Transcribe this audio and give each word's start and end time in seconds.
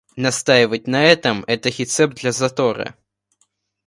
Настаивать 0.15 0.87
на 0.87 1.03
этом— 1.03 1.43
это 1.47 1.69
рецепт 1.69 2.15
для 2.15 2.31
затора. 2.31 2.95